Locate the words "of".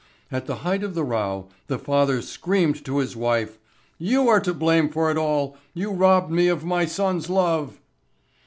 0.81-0.95, 6.47-6.65